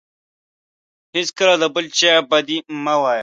[1.15, 3.19] هیڅکله د بل چا بدي مه غواړه.